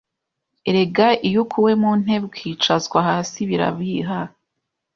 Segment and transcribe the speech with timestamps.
[0.69, 4.19] Erega iyo ukuwe mu ntebe ukicazwa hasi birabiha